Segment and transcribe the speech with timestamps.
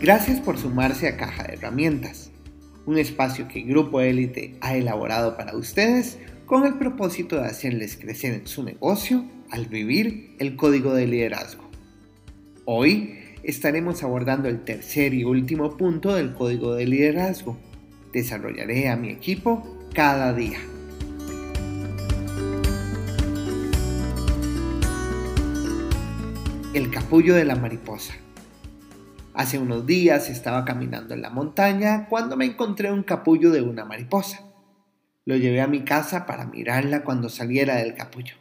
[0.00, 2.30] Gracias por sumarse a Caja de Herramientas,
[2.86, 8.32] un espacio que Grupo Élite ha elaborado para ustedes con el propósito de hacerles crecer
[8.32, 11.68] en su negocio al vivir el código de liderazgo.
[12.64, 17.58] Hoy estaremos abordando el tercer y último punto del código de liderazgo.
[18.12, 20.60] Desarrollaré a mi equipo cada día.
[26.72, 28.14] El capullo de la mariposa.
[29.38, 33.84] Hace unos días estaba caminando en la montaña cuando me encontré un capullo de una
[33.84, 34.40] mariposa.
[35.26, 38.34] Lo llevé a mi casa para mirarla cuando saliera del capullo.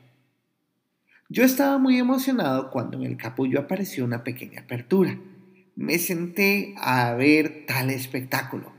[1.29, 5.19] Yo estaba muy emocionado cuando en el capullo apareció una pequeña apertura.
[5.75, 8.73] Me senté a ver tal espectáculo.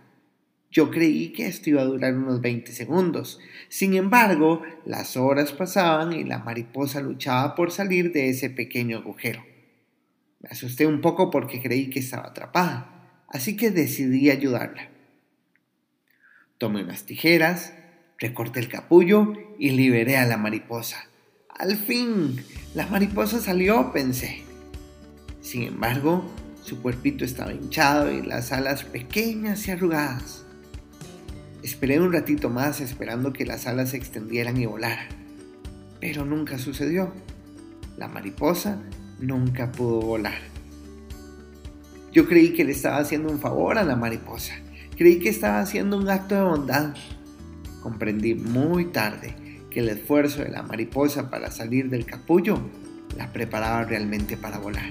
[0.72, 3.38] Yo creí que esto iba a durar unos 20 segundos.
[3.68, 9.47] Sin embargo, las horas pasaban y la mariposa luchaba por salir de ese pequeño agujero.
[10.50, 14.88] Asusté un poco porque creí que estaba atrapada, así que decidí ayudarla.
[16.56, 17.74] Tomé unas tijeras,
[18.18, 21.08] recorté el capullo y liberé a la mariposa.
[21.50, 22.42] Al fin,
[22.74, 24.42] la mariposa salió, pensé.
[25.40, 26.24] Sin embargo,
[26.62, 30.44] su cuerpito estaba hinchado y las alas pequeñas y arrugadas.
[31.62, 35.08] Esperé un ratito más esperando que las alas se extendieran y volaran,
[36.00, 37.12] pero nunca sucedió.
[37.96, 38.80] La mariposa
[39.18, 40.38] nunca pudo volar.
[42.12, 44.54] Yo creí que le estaba haciendo un favor a la mariposa.
[44.96, 46.94] Creí que estaba haciendo un acto de bondad.
[47.82, 49.34] Comprendí muy tarde
[49.70, 52.58] que el esfuerzo de la mariposa para salir del capullo
[53.16, 54.90] la preparaba realmente para volar.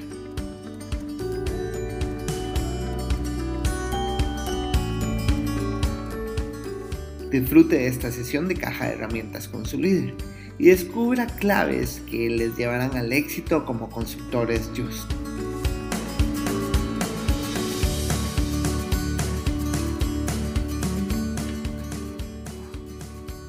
[7.31, 10.13] Disfrute de esta sesión de caja de herramientas con su líder
[10.59, 15.11] y descubra claves que les llevarán al éxito como consultores Just.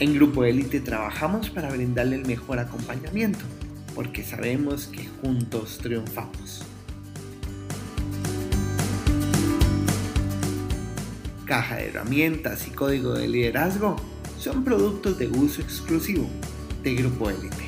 [0.00, 3.44] En Grupo Élite trabajamos para brindarle el mejor acompañamiento,
[3.94, 6.62] porque sabemos que juntos triunfamos.
[11.46, 13.96] Caja de herramientas y código de liderazgo
[14.38, 16.28] son productos de uso exclusivo
[16.82, 17.67] de Grupo Élite.